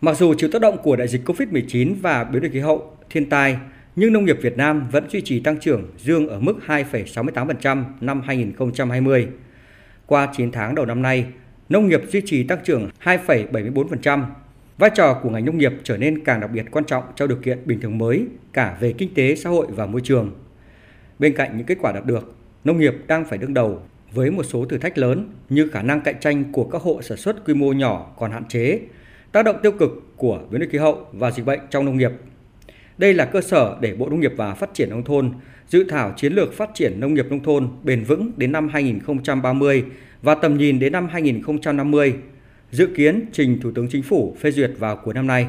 Mặc 0.00 0.16
dù 0.16 0.34
chịu 0.34 0.50
tác 0.52 0.62
động 0.62 0.78
của 0.82 0.96
đại 0.96 1.08
dịch 1.08 1.24
Covid-19 1.24 1.94
và 2.02 2.24
biến 2.24 2.42
đổi 2.42 2.50
khí 2.50 2.58
hậu, 2.58 2.96
thiên 3.10 3.28
tai, 3.28 3.56
nhưng 3.96 4.12
nông 4.12 4.24
nghiệp 4.24 4.38
Việt 4.42 4.56
Nam 4.56 4.88
vẫn 4.92 5.10
duy 5.10 5.20
trì 5.20 5.40
tăng 5.40 5.60
trưởng 5.60 5.90
dương 5.98 6.28
ở 6.28 6.40
mức 6.40 6.54
2,68% 6.66 7.84
năm 8.00 8.22
2020. 8.26 9.28
Qua 10.06 10.28
9 10.36 10.52
tháng 10.52 10.74
đầu 10.74 10.86
năm 10.86 11.02
nay, 11.02 11.26
nông 11.68 11.88
nghiệp 11.88 12.00
duy 12.08 12.20
trì 12.26 12.42
tăng 12.42 12.58
trưởng 12.64 12.90
2,74%. 13.02 14.24
Vai 14.78 14.90
trò 14.94 15.20
của 15.22 15.30
ngành 15.30 15.44
nông 15.44 15.58
nghiệp 15.58 15.72
trở 15.82 15.96
nên 15.96 16.24
càng 16.24 16.40
đặc 16.40 16.50
biệt 16.50 16.64
quan 16.70 16.84
trọng 16.84 17.04
trong 17.16 17.28
điều 17.28 17.38
kiện 17.38 17.58
bình 17.64 17.80
thường 17.80 17.98
mới 17.98 18.26
cả 18.52 18.76
về 18.80 18.94
kinh 18.98 19.14
tế, 19.14 19.34
xã 19.34 19.50
hội 19.50 19.66
và 19.70 19.86
môi 19.86 20.00
trường. 20.00 20.30
Bên 21.18 21.36
cạnh 21.36 21.56
những 21.56 21.66
kết 21.66 21.78
quả 21.80 21.92
đạt 21.92 22.06
được, 22.06 22.34
nông 22.64 22.78
nghiệp 22.78 22.94
đang 23.06 23.24
phải 23.24 23.38
đương 23.38 23.54
đầu 23.54 23.82
với 24.12 24.30
một 24.30 24.42
số 24.42 24.64
thử 24.64 24.78
thách 24.78 24.98
lớn 24.98 25.30
như 25.48 25.68
khả 25.72 25.82
năng 25.82 26.00
cạnh 26.00 26.20
tranh 26.20 26.52
của 26.52 26.64
các 26.64 26.82
hộ 26.82 27.02
sản 27.02 27.18
xuất 27.18 27.44
quy 27.44 27.54
mô 27.54 27.72
nhỏ 27.72 28.12
còn 28.18 28.30
hạn 28.30 28.44
chế, 28.48 28.80
tác 29.32 29.44
động 29.44 29.56
tiêu 29.62 29.72
cực 29.72 29.90
của 30.16 30.40
biến 30.50 30.60
đổi 30.60 30.68
khí 30.68 30.78
hậu 30.78 31.06
và 31.12 31.30
dịch 31.30 31.46
bệnh 31.46 31.60
trong 31.70 31.84
nông 31.84 31.96
nghiệp. 31.96 32.10
Đây 32.98 33.14
là 33.14 33.24
cơ 33.24 33.40
sở 33.40 33.76
để 33.80 33.94
Bộ 33.94 34.08
Nông 34.08 34.20
nghiệp 34.20 34.32
và 34.36 34.54
Phát 34.54 34.70
triển 34.74 34.90
nông 34.90 35.04
thôn 35.04 35.32
dự 35.70 35.84
thảo 35.84 36.14
chiến 36.16 36.32
lược 36.32 36.52
phát 36.52 36.70
triển 36.74 37.00
nông 37.00 37.14
nghiệp 37.14 37.26
nông 37.30 37.42
thôn 37.42 37.68
bền 37.82 38.04
vững 38.04 38.32
đến 38.36 38.52
năm 38.52 38.68
2030 38.68 39.84
và 40.22 40.34
tầm 40.34 40.58
nhìn 40.58 40.78
đến 40.78 40.92
năm 40.92 41.08
2050, 41.08 42.14
dự 42.70 42.88
kiến 42.96 43.24
trình 43.32 43.60
Thủ 43.60 43.70
tướng 43.74 43.88
Chính 43.88 44.02
phủ 44.02 44.36
phê 44.40 44.50
duyệt 44.50 44.70
vào 44.78 44.96
cuối 44.96 45.14
năm 45.14 45.26
nay. 45.26 45.46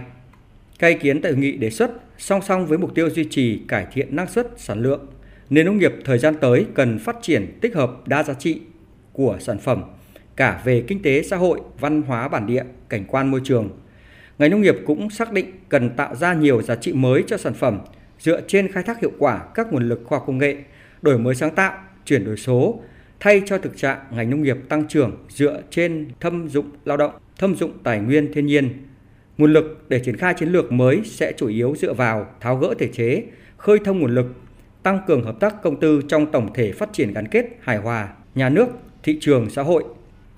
Các 0.80 0.88
ý 0.88 0.96
kiến 0.96 1.22
tại 1.22 1.32
hội 1.32 1.42
nghị 1.42 1.52
đề 1.52 1.70
xuất 1.70 1.92
song 2.18 2.42
song 2.42 2.66
với 2.66 2.78
mục 2.78 2.96
tiêu 2.96 3.10
duy 3.10 3.24
trì 3.30 3.60
cải 3.68 3.88
thiện 3.94 4.16
năng 4.16 4.28
suất, 4.28 4.48
sản 4.58 4.82
lượng, 4.82 5.08
nền 5.50 5.66
nông 5.66 5.78
nghiệp 5.78 5.94
thời 6.06 6.18
gian 6.18 6.36
tới 6.42 6.66
cần 6.74 7.00
phát 7.00 7.16
triển 7.22 7.58
tích 7.62 7.76
hợp 7.76 8.08
đa 8.08 8.24
giá 8.24 8.34
trị 8.34 8.62
của 9.14 9.38
sản 9.40 9.58
phẩm 9.58 9.84
cả 10.36 10.62
về 10.66 10.84
kinh 10.88 11.02
tế 11.02 11.24
xã 11.24 11.38
hội, 11.38 11.60
văn 11.80 12.02
hóa 12.02 12.28
bản 12.28 12.48
địa, 12.48 12.64
cảnh 12.90 13.06
quan 13.08 13.32
môi 13.32 13.42
trường. 13.44 13.70
Ngành 14.40 14.52
nông 14.52 14.62
nghiệp 14.62 14.76
cũng 14.86 15.10
xác 15.10 15.32
định 15.32 15.52
cần 15.70 15.90
tạo 15.90 16.16
ra 16.16 16.34
nhiều 16.34 16.62
giá 16.62 16.76
trị 16.76 16.94
mới 16.94 17.24
cho 17.28 17.38
sản 17.38 17.54
phẩm 17.54 17.80
dựa 18.20 18.42
trên 18.48 18.72
khai 18.72 18.84
thác 18.84 19.00
hiệu 19.02 19.12
quả 19.18 19.44
các 19.56 19.74
nguồn 19.74 19.90
lực 19.90 20.02
khoa 20.06 20.20
công 20.20 20.38
nghệ, 20.38 20.56
đổi 21.02 21.20
mới 21.20 21.36
sáng 21.36 21.56
tạo, 21.56 21.74
chuyển 22.06 22.26
đổi 22.26 22.38
số, 22.38 22.80
thay 23.20 23.42
cho 23.46 23.58
thực 23.58 23.78
trạng 23.78 24.00
ngành 24.12 24.30
nông 24.30 24.44
nghiệp 24.44 24.58
tăng 24.70 24.88
trưởng 24.88 25.26
dựa 25.30 25.62
trên 25.70 26.08
thâm 26.20 26.48
dụng 26.48 26.66
lao 26.86 26.98
động, 26.98 27.12
thâm 27.38 27.56
dụng 27.56 27.72
tài 27.84 28.00
nguyên 28.00 28.34
thiên 28.34 28.46
nhiên. 28.46 28.70
Nguồn 29.38 29.54
lực 29.54 29.86
để 29.90 30.00
triển 30.00 30.18
khai 30.18 30.34
chiến 30.38 30.50
lược 30.50 30.72
mới 30.72 31.02
sẽ 31.06 31.34
chủ 31.38 31.48
yếu 31.48 31.76
dựa 31.76 31.94
vào 31.94 32.28
tháo 32.40 32.58
gỡ 32.58 32.74
thể 32.80 32.88
chế, 32.88 33.24
khơi 33.58 33.80
thông 33.86 34.00
nguồn 34.00 34.16
lực, 34.16 34.26
tăng 34.84 35.00
cường 35.08 35.24
hợp 35.24 35.40
tác 35.40 35.62
công 35.62 35.80
tư 35.80 36.02
trong 36.08 36.32
tổng 36.32 36.54
thể 36.54 36.72
phát 36.72 36.90
triển 36.94 37.14
gắn 37.14 37.28
kết 37.28 37.46
hài 37.62 37.78
hòa, 37.78 38.10
nhà 38.36 38.50
nước, 38.50 38.68
thị 39.04 39.18
trường 39.22 39.50
xã 39.50 39.64
hội. 39.64 39.84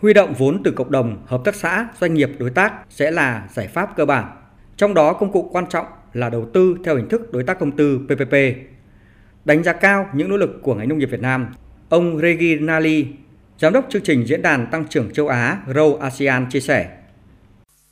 Huy 0.03 0.13
động 0.13 0.33
vốn 0.37 0.63
từ 0.63 0.71
cộng 0.71 0.91
đồng, 0.91 1.25
hợp 1.25 1.41
tác 1.45 1.55
xã, 1.55 1.87
doanh 1.99 2.13
nghiệp 2.13 2.29
đối 2.39 2.49
tác 2.49 2.73
sẽ 2.89 3.11
là 3.11 3.47
giải 3.53 3.67
pháp 3.67 3.89
cơ 3.95 4.05
bản. 4.05 4.31
Trong 4.77 4.93
đó 4.93 5.13
công 5.13 5.31
cụ 5.31 5.49
quan 5.51 5.65
trọng 5.69 5.85
là 6.13 6.29
đầu 6.29 6.49
tư 6.53 6.75
theo 6.85 6.95
hình 6.95 7.09
thức 7.09 7.31
đối 7.31 7.43
tác 7.43 7.59
công 7.59 7.71
tư 7.71 7.99
PPP. 8.05 8.33
Đánh 9.45 9.63
giá 9.63 9.73
cao 9.73 10.09
những 10.13 10.29
nỗ 10.29 10.37
lực 10.37 10.59
của 10.63 10.75
ngành 10.75 10.89
nông 10.89 10.97
nghiệp 10.97 11.09
Việt 11.11 11.21
Nam, 11.21 11.53
ông 11.89 12.19
Reginali, 12.21 13.05
giám 13.59 13.73
đốc 13.73 13.85
chương 13.89 14.03
trình 14.03 14.27
diễn 14.27 14.41
đàn 14.41 14.67
tăng 14.71 14.87
trưởng 14.87 15.13
châu 15.13 15.27
Á 15.27 15.61
Grow 15.67 15.97
ASEAN 15.97 16.49
chia 16.49 16.59
sẻ. 16.59 16.97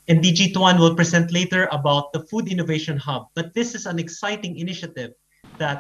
And 0.07 0.25
DG 0.25 0.43
Tuan 0.55 0.77
will 0.77 0.95
present 0.95 1.25
later 1.31 1.67
about 1.69 2.03
the 2.13 2.19
Food 2.31 2.43
Innovation 2.47 2.97
Hub, 3.05 3.21
but 3.35 3.45
this 3.55 3.73
is 3.73 3.87
an 3.87 3.97
exciting 3.97 4.55
initiative 4.55 5.09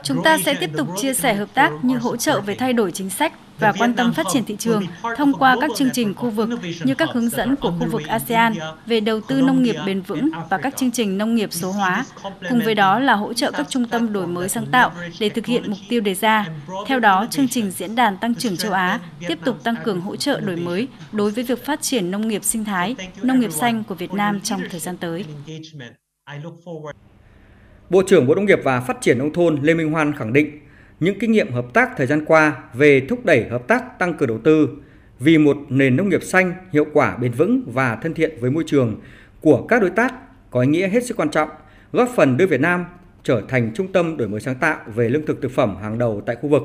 Chúng 0.03 0.23
ta 0.23 0.37
sẽ 0.45 0.53
tiếp 0.53 0.69
tục 0.77 0.87
chia 0.97 1.13
sẻ 1.13 1.33
hợp 1.33 1.49
tác 1.53 1.71
như 1.81 1.97
hỗ 1.97 2.17
trợ 2.17 2.41
về 2.41 2.55
thay 2.55 2.73
đổi 2.73 2.91
chính 2.91 3.09
sách 3.09 3.33
và 3.59 3.71
quan 3.71 3.93
tâm 3.93 4.13
phát 4.13 4.25
triển 4.33 4.45
thị 4.45 4.55
trường 4.59 4.85
thông 5.17 5.33
qua 5.33 5.57
các 5.61 5.71
chương 5.75 5.89
trình 5.93 6.13
khu 6.13 6.29
vực 6.29 6.49
như 6.83 6.95
các 6.95 7.09
hướng 7.13 7.29
dẫn 7.29 7.55
của 7.55 7.73
khu 7.79 7.87
vực 7.91 8.01
ASEAN 8.07 8.53
về 8.85 8.99
đầu 8.99 9.21
tư 9.21 9.41
nông 9.41 9.63
nghiệp 9.63 9.75
bền 9.85 10.01
vững 10.01 10.29
và 10.49 10.57
các 10.57 10.77
chương 10.77 10.91
trình 10.91 11.17
nông 11.17 11.35
nghiệp 11.35 11.49
số 11.53 11.71
hóa. 11.71 12.05
Cùng 12.49 12.59
với 12.65 12.75
đó 12.75 12.99
là 12.99 13.13
hỗ 13.13 13.33
trợ 13.33 13.51
các 13.51 13.69
trung 13.69 13.85
tâm 13.85 14.13
đổi 14.13 14.27
mới 14.27 14.49
sáng 14.49 14.65
tạo 14.65 14.91
để 15.19 15.29
thực 15.29 15.45
hiện 15.45 15.63
mục 15.67 15.79
tiêu 15.89 16.01
đề 16.01 16.13
ra. 16.13 16.45
Theo 16.87 16.99
đó, 16.99 17.27
chương 17.29 17.47
trình 17.47 17.71
Diễn 17.71 17.95
đàn 17.95 18.17
Tăng 18.17 18.35
trưởng 18.35 18.57
châu 18.57 18.73
Á 18.73 18.99
tiếp 19.27 19.39
tục 19.45 19.63
tăng 19.63 19.75
cường 19.83 20.01
hỗ 20.01 20.15
trợ 20.15 20.39
đổi 20.39 20.55
mới 20.55 20.87
đối 21.11 21.31
với 21.31 21.43
việc 21.43 21.65
phát 21.65 21.81
triển 21.81 22.11
nông 22.11 22.27
nghiệp 22.27 22.43
sinh 22.43 22.65
thái, 22.65 22.95
nông 23.21 23.39
nghiệp 23.39 23.51
xanh 23.51 23.83
của 23.83 23.95
Việt 23.95 24.13
Nam 24.13 24.41
trong 24.41 24.61
thời 24.71 24.79
gian 24.79 24.97
tới. 24.97 25.25
Bộ 27.91 28.03
trưởng 28.07 28.27
Bộ 28.27 28.35
Nông 28.35 28.45
nghiệp 28.45 28.59
và 28.63 28.79
Phát 28.79 28.97
triển 29.01 29.17
Nông 29.17 29.33
thôn 29.33 29.59
Lê 29.61 29.73
Minh 29.73 29.91
Hoan 29.91 30.13
khẳng 30.13 30.33
định 30.33 30.59
những 30.99 31.19
kinh 31.19 31.31
nghiệm 31.31 31.51
hợp 31.51 31.65
tác 31.73 31.89
thời 31.97 32.07
gian 32.07 32.25
qua 32.25 32.63
về 32.73 32.99
thúc 33.09 33.25
đẩy 33.25 33.49
hợp 33.49 33.67
tác 33.67 33.99
tăng 33.99 34.13
cường 34.13 34.27
đầu 34.27 34.37
tư 34.43 34.69
vì 35.19 35.37
một 35.37 35.57
nền 35.69 35.95
nông 35.95 36.09
nghiệp 36.09 36.23
xanh, 36.23 36.53
hiệu 36.71 36.85
quả, 36.93 37.17
bền 37.17 37.31
vững 37.31 37.63
và 37.73 37.95
thân 37.95 38.13
thiện 38.13 38.37
với 38.41 38.51
môi 38.51 38.63
trường 38.67 38.99
của 39.41 39.65
các 39.67 39.81
đối 39.81 39.89
tác 39.89 40.13
có 40.51 40.61
ý 40.61 40.67
nghĩa 40.67 40.87
hết 40.87 41.03
sức 41.03 41.17
quan 41.17 41.29
trọng, 41.29 41.49
góp 41.91 42.09
phần 42.15 42.37
đưa 42.37 42.47
Việt 42.47 42.61
Nam 42.61 42.85
trở 43.23 43.41
thành 43.47 43.71
trung 43.75 43.91
tâm 43.91 44.17
đổi 44.17 44.27
mới 44.27 44.41
sáng 44.41 44.55
tạo 44.55 44.77
về 44.95 45.09
lương 45.09 45.25
thực 45.25 45.41
thực 45.41 45.51
phẩm 45.51 45.75
hàng 45.81 45.97
đầu 45.97 46.21
tại 46.25 46.35
khu 46.35 46.49
vực. 46.49 46.63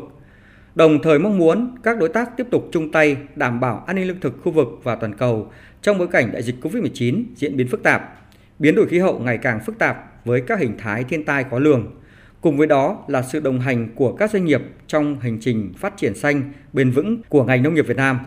Đồng 0.74 1.02
thời 1.02 1.18
mong 1.18 1.38
muốn 1.38 1.76
các 1.82 1.98
đối 1.98 2.08
tác 2.08 2.36
tiếp 2.36 2.46
tục 2.50 2.68
chung 2.72 2.92
tay 2.92 3.16
đảm 3.36 3.60
bảo 3.60 3.84
an 3.86 3.96
ninh 3.96 4.08
lương 4.08 4.20
thực 4.20 4.42
khu 4.42 4.52
vực 4.52 4.68
và 4.82 4.94
toàn 4.94 5.14
cầu 5.14 5.52
trong 5.82 5.98
bối 5.98 6.08
cảnh 6.08 6.32
đại 6.32 6.42
dịch 6.42 6.56
COVID-19 6.62 7.24
diễn 7.36 7.56
biến 7.56 7.68
phức 7.68 7.82
tạp, 7.82 8.20
biến 8.58 8.74
đổi 8.74 8.88
khí 8.88 8.98
hậu 8.98 9.18
ngày 9.18 9.38
càng 9.38 9.60
phức 9.66 9.78
tạp 9.78 10.15
với 10.26 10.40
các 10.40 10.58
hình 10.58 10.78
thái 10.78 11.04
thiên 11.04 11.24
tai 11.24 11.44
khó 11.50 11.58
lường. 11.58 12.00
Cùng 12.40 12.56
với 12.56 12.66
đó 12.66 13.04
là 13.08 13.22
sự 13.22 13.40
đồng 13.40 13.60
hành 13.60 13.88
của 13.94 14.12
các 14.12 14.30
doanh 14.30 14.44
nghiệp 14.44 14.62
trong 14.86 15.20
hành 15.20 15.38
trình 15.40 15.72
phát 15.76 15.96
triển 15.96 16.14
xanh, 16.14 16.52
bền 16.72 16.90
vững 16.90 17.22
của 17.28 17.44
ngành 17.44 17.62
nông 17.62 17.74
nghiệp 17.74 17.86
Việt 17.86 17.96
Nam. 17.96 18.18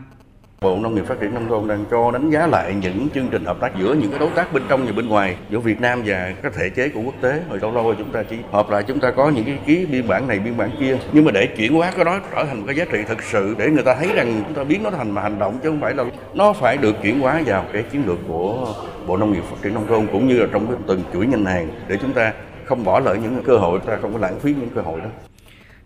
Bộ 0.61 0.77
Nông 0.79 0.95
nghiệp 0.95 1.05
Phát 1.05 1.19
triển 1.19 1.33
Nông 1.33 1.47
thôn 1.49 1.67
đang 1.67 1.85
cho 1.91 2.11
đánh 2.11 2.29
giá 2.29 2.47
lại 2.47 2.75
những 2.81 3.07
chương 3.15 3.27
trình 3.31 3.45
hợp 3.45 3.57
tác 3.61 3.71
giữa 3.79 3.93
những 3.93 4.09
cái 4.09 4.19
đối 4.19 4.29
tác 4.29 4.53
bên 4.53 4.63
trong 4.69 4.85
và 4.85 4.91
bên 4.91 5.07
ngoài 5.09 5.35
giữa 5.49 5.59
Việt 5.59 5.81
Nam 5.81 6.01
và 6.05 6.33
các 6.43 6.53
thể 6.53 6.69
chế 6.69 6.89
của 6.89 7.01
quốc 7.01 7.13
tế. 7.21 7.41
Hồi 7.49 7.59
lâu 7.61 7.71
lâu 7.71 7.93
chúng 7.97 8.11
ta 8.11 8.23
chỉ 8.23 8.35
hợp 8.51 8.69
lại 8.69 8.83
chúng 8.87 8.99
ta 8.99 9.11
có 9.11 9.29
những 9.29 9.45
cái 9.45 9.59
ký 9.65 9.85
biên 9.85 10.07
bản 10.07 10.27
này 10.27 10.39
biên 10.39 10.57
bản 10.57 10.69
kia. 10.79 10.97
Nhưng 11.13 11.25
mà 11.25 11.31
để 11.31 11.47
chuyển 11.47 11.73
hóa 11.73 11.91
cái 11.95 12.05
đó 12.05 12.19
trở 12.31 12.43
thành 12.45 12.57
một 12.57 12.63
cái 12.67 12.75
giá 12.75 12.85
trị 12.91 12.99
thực 13.07 13.23
sự 13.23 13.55
để 13.57 13.69
người 13.69 13.83
ta 13.83 13.95
thấy 13.95 14.09
rằng 14.15 14.43
chúng 14.45 14.53
ta 14.53 14.63
biến 14.63 14.83
nó 14.83 14.89
thành 14.91 15.11
mà 15.11 15.21
hành 15.21 15.39
động 15.39 15.59
chứ 15.63 15.69
không 15.69 15.81
phải 15.81 15.93
là 15.93 16.05
nó 16.33 16.53
phải 16.53 16.77
được 16.77 16.95
chuyển 17.03 17.19
hóa 17.19 17.41
vào 17.45 17.65
cái 17.73 17.83
chiến 17.83 18.03
lược 18.07 18.17
của 18.27 18.73
Bộ 19.07 19.17
Nông 19.17 19.33
nghiệp 19.33 19.43
Phát 19.49 19.57
triển 19.61 19.73
Nông 19.73 19.87
thôn 19.87 20.07
cũng 20.11 20.27
như 20.27 20.39
là 20.39 20.47
trong 20.51 20.67
cái 20.67 20.75
từng 20.87 21.01
chuỗi 21.13 21.27
ngành 21.27 21.45
hàng 21.45 21.69
để 21.87 21.97
chúng 22.01 22.13
ta 22.13 22.33
không 22.65 22.83
bỏ 22.83 22.99
lỡ 22.99 23.15
những 23.15 23.43
cơ 23.43 23.57
hội, 23.57 23.79
ta 23.85 23.97
không 24.01 24.13
có 24.13 24.19
lãng 24.19 24.39
phí 24.39 24.53
những 24.53 24.69
cơ 24.75 24.81
hội 24.81 24.99
đó 24.99 25.28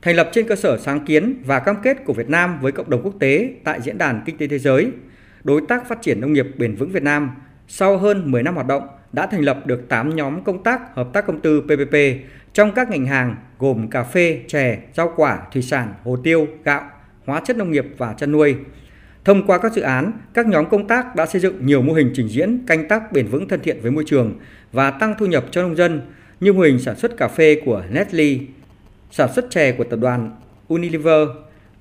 thành 0.04 0.16
lập 0.16 0.30
trên 0.34 0.48
cơ 0.48 0.56
sở 0.56 0.78
sáng 0.78 1.06
kiến 1.06 1.44
và 1.46 1.60
cam 1.60 1.76
kết 1.84 1.98
của 2.06 2.14
Việt 2.14 2.30
Nam 2.30 2.60
với 2.62 2.72
cộng 2.72 2.90
đồng 2.90 3.02
quốc 3.04 3.14
tế 3.20 3.50
tại 3.64 3.82
Diễn 3.82 3.98
đàn 3.98 4.22
Kinh 4.26 4.38
tế 4.38 4.48
Thế 4.48 4.60
giới, 4.60 4.92
Đối 5.44 5.62
tác 5.70 5.88
Phát 5.88 6.02
triển 6.02 6.22
Nông 6.22 6.34
nghiệp 6.34 6.48
Bền 6.58 6.76
vững 6.76 6.92
Việt 6.92 7.04
Nam, 7.04 7.32
sau 7.68 7.98
hơn 7.98 8.32
10 8.32 8.44
năm 8.44 8.56
hoạt 8.56 8.68
động, 8.68 8.88
đã 9.12 9.28
thành 9.28 9.42
lập 9.42 9.68
được 9.68 9.90
8 9.90 10.16
nhóm 10.16 10.44
công 10.44 10.64
tác 10.64 10.96
hợp 10.96 11.08
tác 11.14 11.28
công 11.28 11.42
tư 11.42 11.62
PPP 11.62 11.96
trong 12.54 12.72
các 12.72 12.90
ngành 12.90 13.06
hàng 13.06 13.36
gồm 13.60 13.88
cà 13.88 14.04
phê, 14.04 14.40
chè, 14.48 14.80
rau 14.94 15.14
quả, 15.16 15.40
thủy 15.54 15.62
sản, 15.62 15.94
hồ 16.04 16.18
tiêu, 16.24 16.48
gạo, 16.64 16.84
hóa 17.26 17.42
chất 17.46 17.58
nông 17.58 17.72
nghiệp 17.72 17.86
và 17.98 18.14
chăn 18.14 18.32
nuôi. 18.32 18.56
Thông 19.26 19.48
qua 19.48 19.58
các 19.58 19.74
dự 19.74 19.82
án, 19.82 20.12
các 20.34 20.48
nhóm 20.48 20.70
công 20.70 20.88
tác 20.88 21.16
đã 21.16 21.26
xây 21.26 21.42
dựng 21.42 21.66
nhiều 21.66 21.82
mô 21.82 21.94
hình 21.94 22.12
trình 22.16 22.28
diễn 22.28 22.66
canh 22.68 22.88
tác 22.88 23.12
bền 23.12 23.28
vững 23.28 23.48
thân 23.48 23.60
thiện 23.64 23.82
với 23.82 23.92
môi 23.92 24.04
trường 24.08 24.40
và 24.72 24.92
tăng 24.92 25.16
thu 25.20 25.26
nhập 25.26 25.46
cho 25.52 25.62
nông 25.62 25.76
dân 25.76 26.02
như 26.40 26.54
mô 26.54 26.62
hình 26.62 26.80
sản 26.80 26.96
xuất 26.96 27.18
cà 27.18 27.28
phê 27.28 27.62
của 27.66 27.84
Nestle, 27.92 28.38
sản 29.16 29.34
xuất 29.34 29.50
chè 29.50 29.72
của 29.72 29.84
tập 29.84 30.00
đoàn 30.00 30.32
Unilever, 30.68 31.28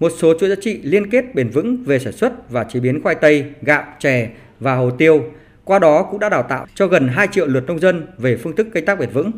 một 0.01 0.13
số 0.19 0.35
chuỗi 0.41 0.49
giá 0.49 0.55
trị 0.61 0.81
liên 0.83 1.11
kết 1.11 1.35
bền 1.35 1.49
vững 1.49 1.85
về 1.85 1.99
sản 1.99 2.13
xuất 2.13 2.51
và 2.51 2.65
chế 2.65 2.81
biến 2.81 3.03
khoai 3.03 3.15
tây, 3.15 3.45
gạo, 3.63 3.85
chè 3.99 4.31
và 4.61 4.75
hồ 4.75 4.91
tiêu. 4.91 5.25
Qua 5.65 5.79
đó 5.79 6.09
cũng 6.11 6.21
đã 6.21 6.29
đào 6.29 6.43
tạo 6.43 6.67
cho 6.75 6.87
gần 6.87 7.09
2 7.09 7.29
triệu 7.33 7.47
lượt 7.47 7.67
nông 7.67 7.79
dân 7.79 8.07
về 8.19 8.37
phương 8.37 8.57
thức 8.57 8.67
canh 8.75 8.85
tác 8.85 8.99
bền 8.99 9.11
vững. 9.11 9.31